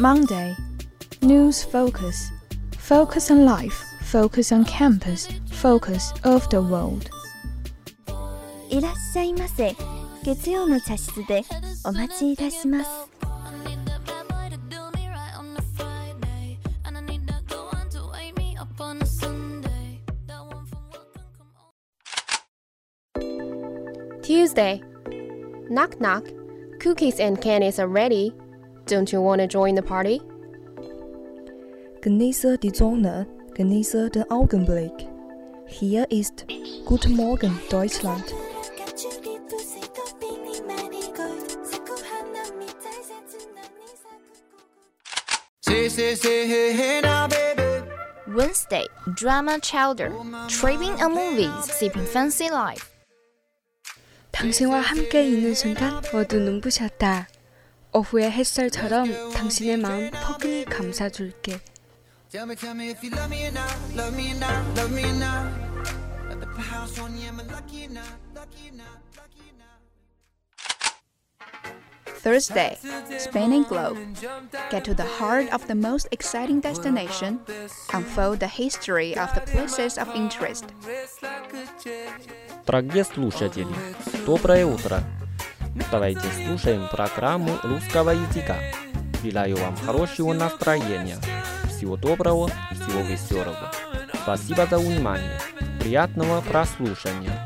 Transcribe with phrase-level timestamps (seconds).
[0.00, 0.56] Monday.
[1.20, 2.32] News focus.
[2.76, 3.84] Focus on life.
[4.02, 5.28] Focus on campus.
[5.52, 7.08] Focus of the world.
[8.70, 9.76] いらっしゃいませ。
[10.24, 11.44] 月曜の茶室で
[11.84, 12.90] お待ちいたします。
[24.22, 24.82] Tuesday.
[25.70, 26.35] Knock knock.
[26.87, 28.33] Cookies and candies are ready.
[28.85, 30.21] Don't you want to join the party?
[31.99, 34.93] Genieße die Sonne, genieße den Augenblick.
[35.67, 36.45] Hier ist
[36.85, 38.33] Guten Morgen Deutschland.
[48.27, 50.13] Wednesday, drama chowder.
[50.47, 52.96] Tripping on movies, sipping fancy life.
[54.37, 57.27] 당신과 함께 있는 순간 모두 눈부셨다.
[57.91, 61.59] 오후의 햇살처럼 당신의 마음 포근히 감싸줄게.
[72.27, 72.77] Thursday,
[73.17, 73.97] Spain and Globe.
[74.69, 77.39] Get to the heart of the most exciting destination.
[77.93, 80.65] Unfold the history of the places of interest.
[82.65, 83.73] Дорогие слушатели,
[84.25, 84.99] доброе утро!
[85.89, 88.57] Давайте слушаем программу русского языка.
[89.23, 91.19] Желаю вам хорошего настроения.
[91.69, 93.71] Всего доброго всего веселого.
[94.23, 95.39] Спасибо за внимание.
[95.79, 97.45] Приятного прослушивания.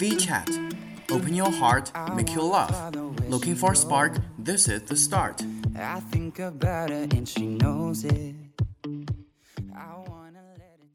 [0.00, 0.48] VChat.
[1.10, 2.74] Open your heart, make you laugh.
[3.28, 4.16] Looking for a spark?
[4.38, 5.42] This is the start.
[5.76, 8.34] I think about her and she knows it.
[9.76, 10.88] I wanna let it.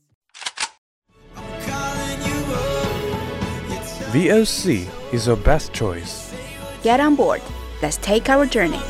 [4.12, 6.34] VOC is your best choice.
[6.82, 7.44] Get on board.
[7.84, 8.82] Let's take our journey.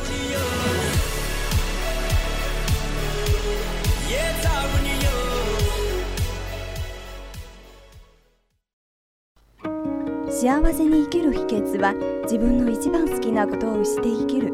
[10.46, 11.92] 幸せに生きる秘訣は
[12.22, 14.52] 自分の一番好きなことをして生きる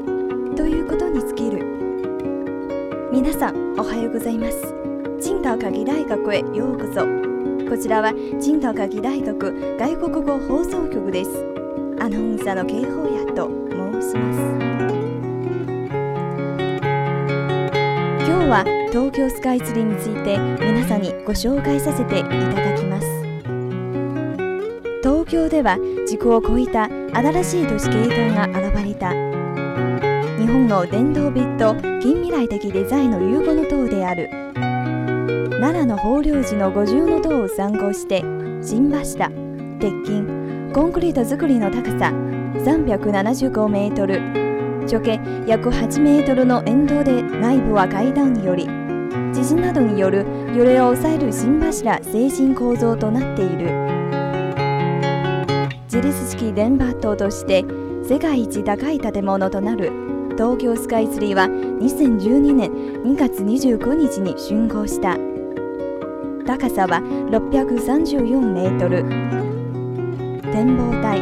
[0.57, 3.11] ということに尽きる。
[3.13, 4.75] 皆さんおはようございます。
[5.23, 7.07] 青島科技大学へようこそ。
[7.69, 11.31] こちらは青島科技大学外国語放送局です。
[12.01, 14.41] アナウンサーの警報屋と申します。
[18.27, 23.22] 今日は東京スカイツリーについて皆さんにご紹介させていただきます。
[25.33, 29.13] 東京では時空を超えた新しい都市景観が現れた。
[30.39, 34.29] 日本の伝統美と近未来的デザインの融合の塔である。
[35.53, 38.21] 奈良の法隆寺の五重の塔を参考して
[38.61, 39.31] 新柱
[39.81, 40.21] 鉄筋
[40.75, 44.21] コンクリート造りの高さ375メートル。
[44.87, 48.67] 直径約8メートルの沿道で内部は階段により
[49.33, 53.82] 地震などによる揺れを抑える新柱精神構造となっている。
[55.93, 57.67] 自立式電波塔として
[58.03, 59.93] 世界一高い建物となる
[60.39, 62.71] 東京スカイツリーは2012年
[63.03, 65.19] 2月29日に竣工した。
[66.47, 69.03] 高さは634メートル。
[70.51, 71.21] 展望台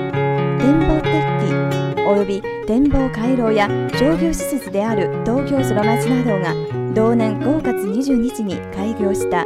[0.60, 3.68] 展望デッキおよび展望回廊や
[3.98, 6.54] 商業施設である東京空町などが
[6.94, 9.44] 同年5月20日に開業した。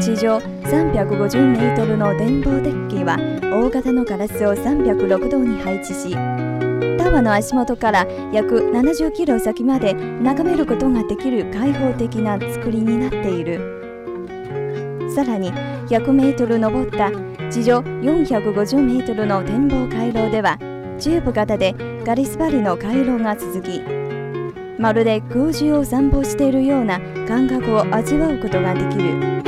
[0.00, 13.80] 地上350メートルの展望デッキは大型のガラスを306度に配置しタワーの足元から約70キロ先まで眺めることができる開放的な作りになっている。
[15.14, 15.52] さらに
[15.88, 17.10] 100メートル登った
[17.50, 20.56] 地上450メートルの展望回廊では
[20.98, 21.74] チューブ型で
[22.04, 23.82] ガリスバリの回廊が続き
[24.78, 29.39] まるで空中を散歩しているような感覚を味わうことができる。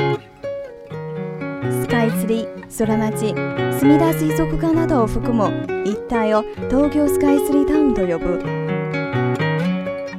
[2.05, 3.35] イツリー空町
[3.81, 8.43] 墨田水族館などを含む一帯を東京スカイツリータウンと呼ぶ。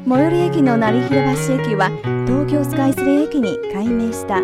[0.07, 1.89] 最寄り駅の成広橋駅は
[2.27, 4.39] 東京スカイツリー駅に改名した。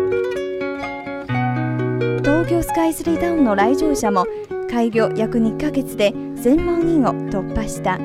[2.18, 4.26] 東京スカイツリータウンの来場者も
[4.70, 7.98] 開業約2ヶ月で1000万人を突破した。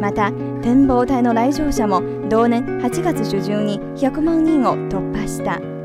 [0.00, 0.30] また
[0.62, 5.77] 展望台の来場者も同年8月初旬に100万人を突破した。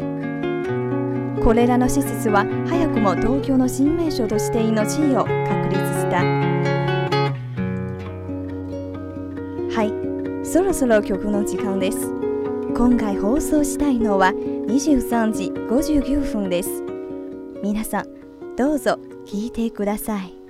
[1.43, 6.23] これらの施設は早くも東京の新名所としての地位を確立した。
[9.75, 10.45] はい。
[10.45, 12.11] そろそろ曲の時間です。
[12.75, 16.81] 今回放送したいのは23時59分です。
[17.61, 20.42] 皆さんどうぞ聴いてください。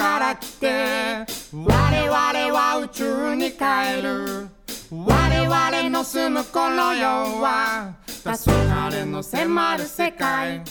[0.00, 2.16] から来て我々
[2.58, 4.48] は宇宙に帰る。
[4.90, 7.06] 我々の住むこの世
[7.42, 10.62] は黄昏の迫る世界。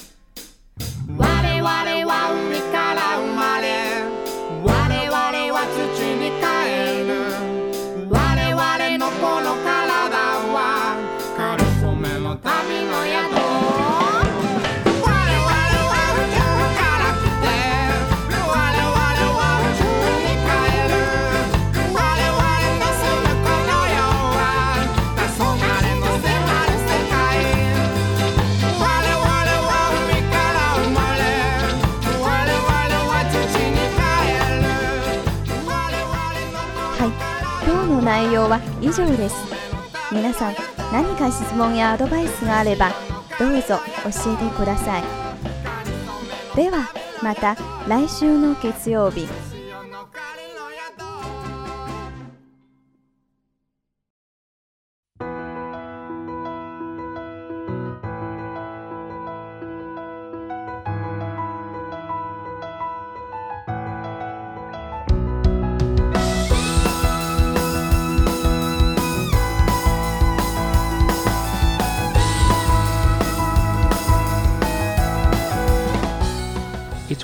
[1.16, 3.39] 我々は海から生まれ
[38.10, 39.36] 内容は以上です。
[40.12, 40.56] 皆さん
[40.92, 42.90] 何か質問やアドバイスがあれば
[43.38, 45.04] どうぞ教えてください。
[46.56, 46.90] では
[47.22, 47.56] また
[47.88, 49.28] 来週の月曜日。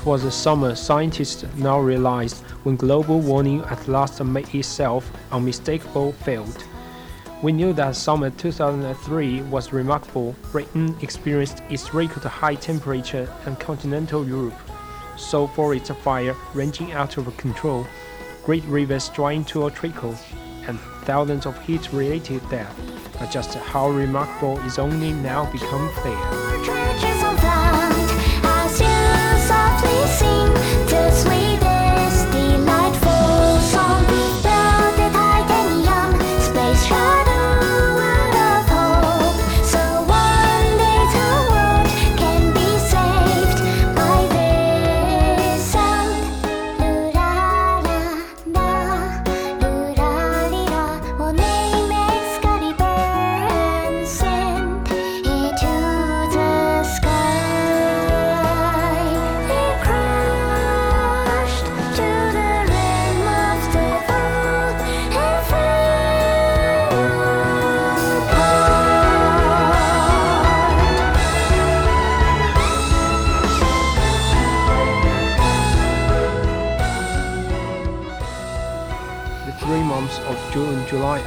[0.06, 6.68] Was a summer scientists now realized when global warming at last made itself unmistakable felt.
[7.42, 10.36] We knew that summer 2003 was remarkable.
[10.52, 14.60] Britain experienced its record high temperature and continental Europe.
[15.18, 17.88] So forest fire ranging out of control,
[18.44, 20.16] great rivers drying to a trickle,
[20.68, 22.80] and thousands of heat-related deaths.
[23.18, 26.85] But just how remarkable is only now become clear.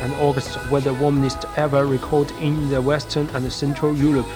[0.00, 4.26] And August were the warmest ever recorded in the Western and Central Europe,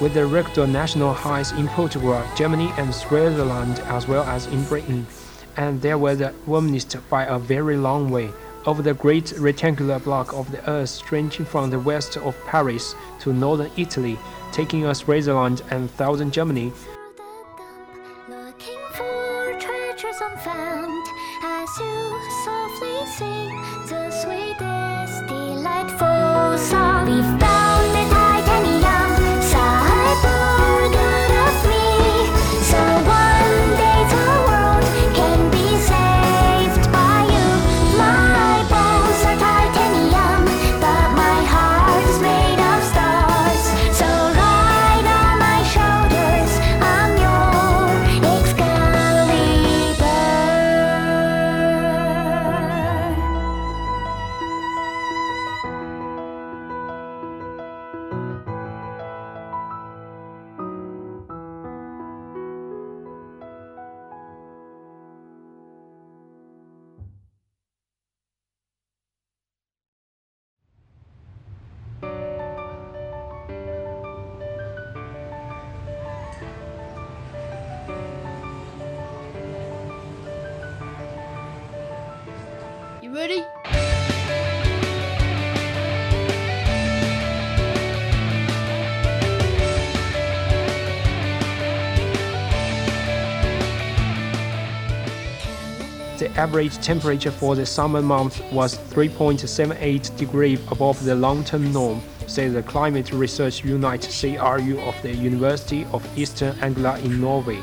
[0.00, 5.06] with the record national highs in Portugal, Germany, and Switzerland, as well as in Britain.
[5.56, 8.30] And they were the warmest by a very long way,
[8.66, 13.32] over the great rectangular block of the earth stretching from the west of Paris to
[13.32, 14.18] northern Italy,
[14.52, 16.72] taking us Switzerland and southern Germany,
[83.16, 83.42] ready?
[96.18, 102.52] The average temperature for the summer month was 3.78 degrees above the long-term norm, says
[102.52, 107.62] the Climate Research Unit CRU of the University of Eastern Anglia in Norwich,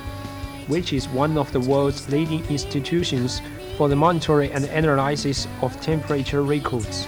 [0.67, 3.39] which is one of the world's leading institutions
[3.77, 7.07] for the monitoring and analysis of temperature records.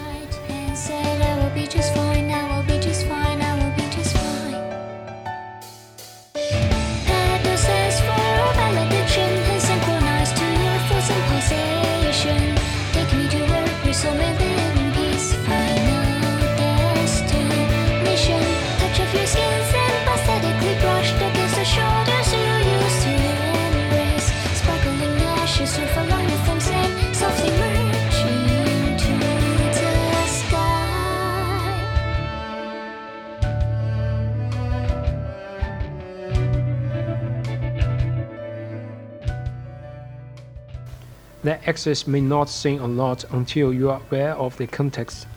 [41.46, 45.28] That access may not seem a lot until you are aware of the context,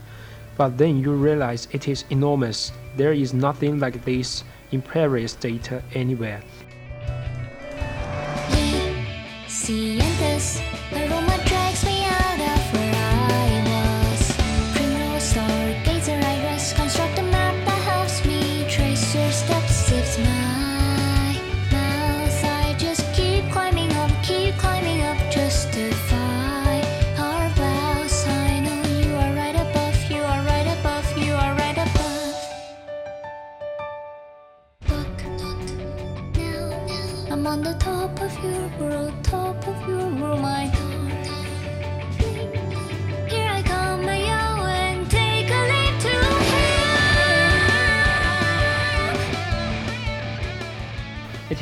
[0.57, 2.71] but then you realize it is enormous.
[2.97, 6.41] There is nothing like this in Paris data anywhere.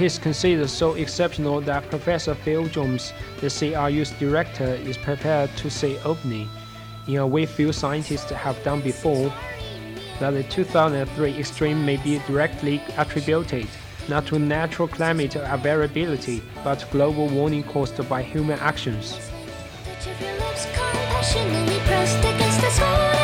[0.07, 3.11] Is considered so exceptional that Professor Phil Jones,
[3.41, 6.47] the CRU's director, is prepared to say openly,
[7.07, 9.33] in a way few scientists have done before,
[10.19, 13.67] that the 2003 extreme may be directly attributed
[14.07, 19.19] not to natural climate variability, but global warming caused by human actions.
[22.23, 23.17] against the soul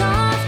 [0.00, 0.39] that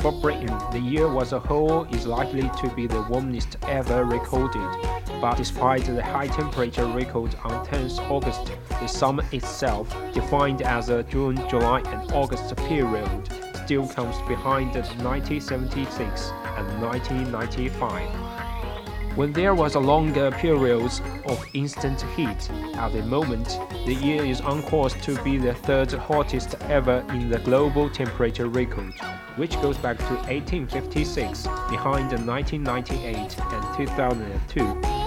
[0.00, 4.68] For Britain, the year as a whole is likely to be the warmest ever recorded.
[5.20, 11.02] But despite the high temperature record on 10th August, the summer itself, defined as a
[11.02, 13.08] June, July, and August period,
[13.64, 18.19] still comes behind the 1976 and 1995.
[19.16, 24.40] When there was a longer periods of instant heat, at the moment, the year is
[24.40, 28.94] on course to be the third hottest ever in the global temperature record,
[29.36, 35.00] which goes back to 1856, behind the 1998 and 2002.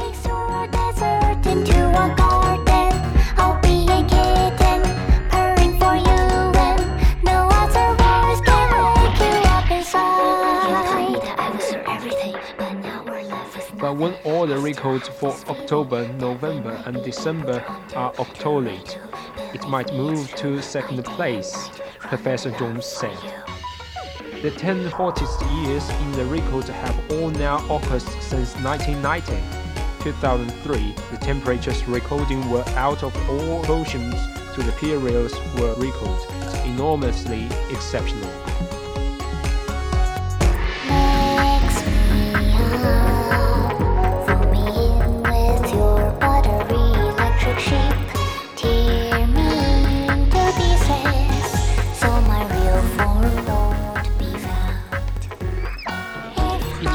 [13.93, 17.63] When all the records for October, November, and December
[17.95, 18.97] are octolate,
[19.53, 23.17] it might move to second place, Professor Jones said.
[24.41, 29.33] The 10 hottest years in the record have all now occurred since 1990.
[30.03, 34.15] 2003, the temperatures recording were out of all proportions
[34.53, 36.29] to the periods were recorded,
[36.65, 38.52] enormously exceptional.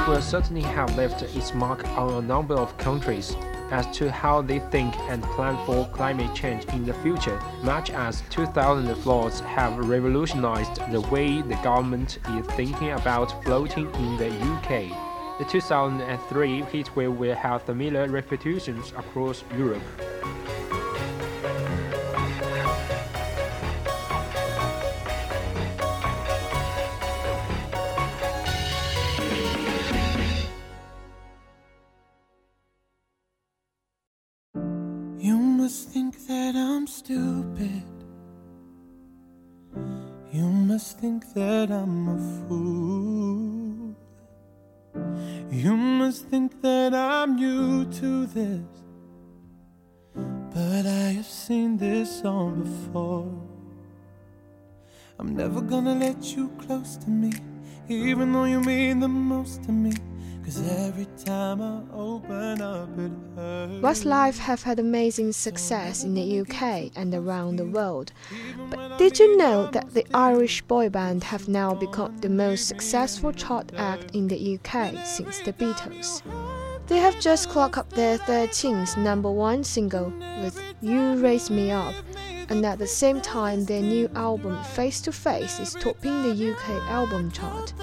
[0.08, 3.36] Will certainly have left its mark on a number of countries
[3.70, 8.22] as to how they think and plan for climate change in the future, much as
[8.30, 14.88] 2000 floods have revolutionized the way the government is thinking about floating in the UK.
[15.38, 19.82] The 2003 heatwave will have similar repercussions across Europe.
[47.48, 48.60] New to this.
[50.14, 53.32] But I have seen this song before.
[55.18, 57.32] I'm never gonna let you close to me,
[57.88, 59.92] even though you mean the most to me.
[60.86, 63.82] Every time I open up, it hurts.
[63.82, 68.12] Westlife have had amazing success in the UK and around the world.
[68.70, 73.32] But did you know that the Irish boy band have now become the most successful
[73.32, 76.22] chart act in the UK since the Beatles?
[76.88, 80.10] They have just clocked up their 13th number one single
[80.42, 81.94] with You Raise Me Up,
[82.48, 86.68] and at the same time, their new album Face to Face is topping the UK
[86.88, 87.74] album chart.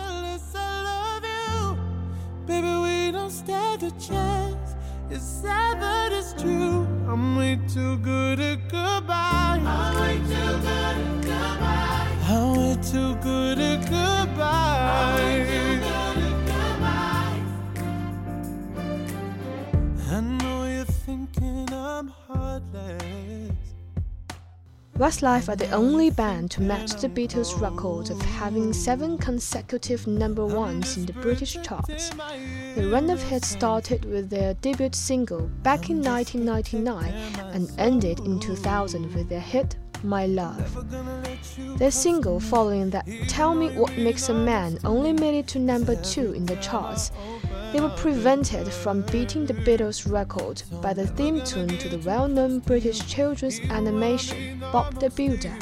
[5.12, 6.88] It's sad, but it's true.
[7.08, 9.62] I'm way too good at goodbye.
[9.64, 12.18] I'm way too good at goodbye.
[12.28, 13.65] I'm way too good at
[24.98, 30.46] Westlife are the only band to match the Beatles' record of having seven consecutive number
[30.46, 32.12] ones in the British charts.
[32.76, 37.14] The run of hits started with their debut single back in 1999
[37.54, 40.88] and ended in 2000 with their hit My Love.
[41.78, 45.96] Their single following that Tell Me What Makes a Man only made it to number
[45.96, 47.12] two in the charts.
[47.74, 52.28] They were prevented from beating the Beatles' record by the theme tune to the well
[52.28, 55.58] known British children's animation Bob the Builder.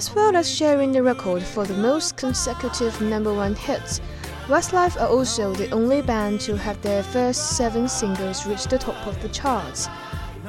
[0.00, 4.00] As well as sharing the record for the most consecutive number one hits,
[4.48, 9.06] Westlife are also the only band to have their first seven singles reach the top
[9.06, 9.88] of the charts.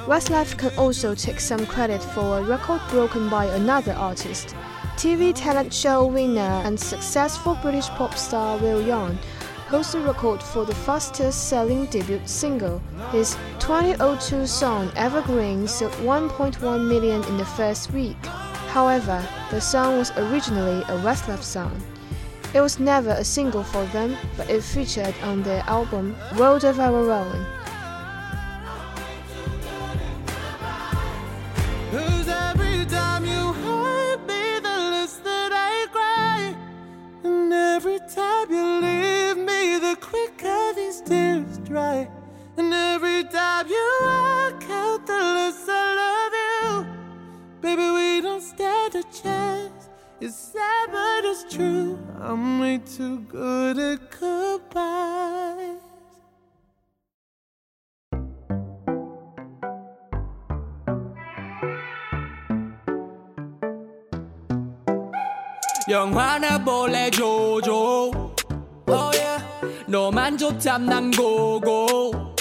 [0.08, 4.56] Westlife can also take some credit for a record broken by another artist.
[4.96, 9.20] TV talent show winner and successful British pop star Will Young
[9.68, 12.82] holds the record for the fastest selling debut single.
[13.12, 18.16] His 2002 song Evergreen sold 1.1 million in the first week.
[18.72, 21.76] However, the song was originally a Westlife song.
[22.54, 26.80] It was never a single for them, but it featured on their album World of
[26.80, 27.04] Our.
[31.92, 33.52] Cause every time you
[49.02, 49.90] a chance.
[50.20, 51.98] It's sad, but it's true.
[52.20, 55.78] I'm way too good at goodbye.
[65.90, 68.12] 영화나 볼래 조조
[68.88, 69.44] oh yeah.
[69.88, 72.36] 너만 좋담 난 고고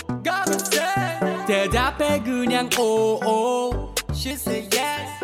[1.48, 3.89] 대답해 그냥 오오
[4.20, 5.18] She said yes.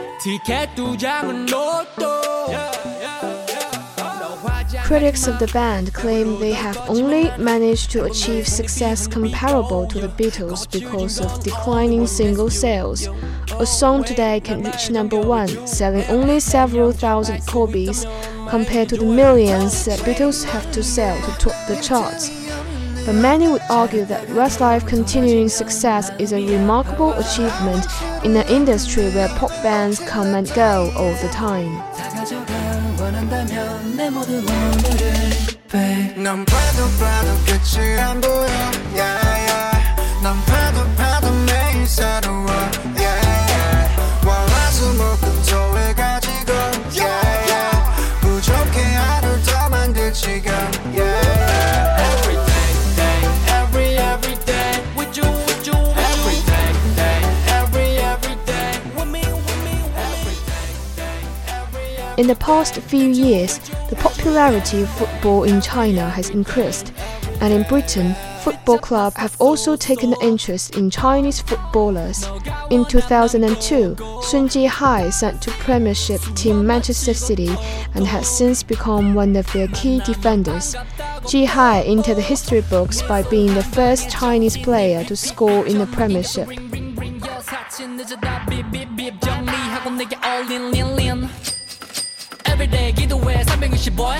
[4.87, 10.09] Critics of the band claim they have only managed to achieve success comparable to the
[10.09, 13.07] Beatles because of declining single sales.
[13.59, 18.07] A song today can reach number one, selling only several thousand copies
[18.49, 22.46] compared to the millions that Beatles have to sell to top the charts
[23.06, 27.86] But many would argue that Westlife continuing success is a remarkable achievement
[28.24, 31.82] in an industry where pop bands come and go all the time.
[33.02, 35.32] 원한다면 내 모든 오늘을
[35.72, 38.75] babe 넌 봐도 봐도 끝이 안 보여
[62.17, 63.59] In the past few years,
[63.91, 66.95] the popularity of football in China has increased,
[67.43, 72.27] and in Britain, football clubs have also taken an interest in Chinese footballers.
[72.71, 77.55] In 2002, Sun Ji-hai signed to Premiership team Manchester City
[77.95, 80.75] and has since become one of their key defenders.
[81.29, 85.87] Ji-hai entered the history books by being the first Chinese player to score in the
[85.89, 86.49] Premiership.
[92.57, 93.43] Everyday 기도해.
[93.45, 94.19] 365일.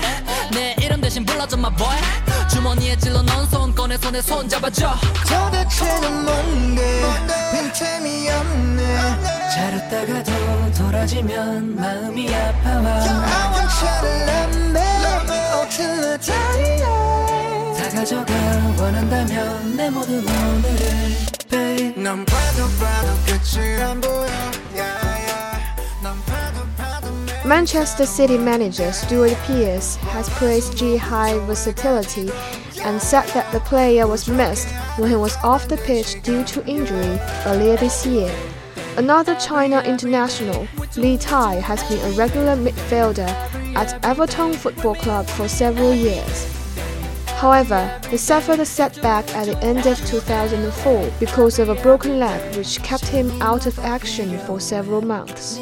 [0.53, 1.97] 내 이름 대신 불러줘 my boy.
[2.51, 4.95] 주머니에 찔러 넣은 손 꺼내 손에 손 잡아줘.
[5.27, 7.03] 도대체는 뭔데?
[7.53, 8.85] 빈틈이 없네.
[9.55, 12.91] 자렸다가도 돌아지면 마음이 아파와.
[13.25, 14.81] 아ವಂ차를 남매
[15.59, 16.83] Until the day
[17.79, 18.35] 다 가져가
[18.79, 21.17] 원한다면 내 모든 오늘을
[21.49, 22.03] babe.
[22.03, 24.27] 넌 봐도 봐도 끝이 안 보여
[27.47, 32.29] Manchester City manager Stuart Pearce has praised Ji-Hai's versatility
[32.83, 36.67] and said that the player was missed when he was off the pitch due to
[36.67, 38.35] injury earlier this year.
[38.97, 43.29] Another China international, Li Tie, has been a regular midfielder
[43.77, 46.53] at Everton Football Club for several years.
[47.37, 52.57] However, he suffered a setback at the end of 2004 because of a broken leg
[52.57, 55.61] which kept him out of action for several months.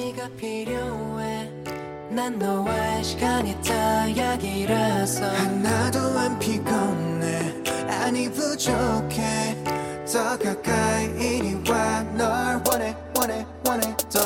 [2.14, 5.26] 난 너와의 시간이 다 약이라서.
[5.26, 7.52] 하나도 안 피곤해.
[7.88, 9.56] 아니 부족해.
[10.04, 14.20] 더 가까이 이리 와널 원해 원해 원해 더